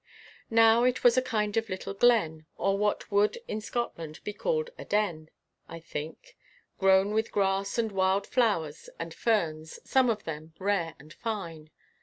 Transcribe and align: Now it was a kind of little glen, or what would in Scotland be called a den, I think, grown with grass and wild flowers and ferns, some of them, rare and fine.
Now 0.49 0.83
it 0.83 1.03
was 1.03 1.15
a 1.15 1.21
kind 1.21 1.55
of 1.57 1.69
little 1.69 1.93
glen, 1.93 2.47
or 2.57 2.75
what 2.75 3.11
would 3.11 3.37
in 3.47 3.61
Scotland 3.61 4.19
be 4.23 4.33
called 4.33 4.71
a 4.75 4.83
den, 4.83 5.29
I 5.69 5.79
think, 5.79 6.35
grown 6.79 7.11
with 7.13 7.31
grass 7.31 7.77
and 7.77 7.91
wild 7.91 8.25
flowers 8.25 8.89
and 8.97 9.13
ferns, 9.13 9.77
some 9.87 10.09
of 10.09 10.23
them, 10.23 10.55
rare 10.57 10.95
and 10.97 11.13
fine. 11.13 11.69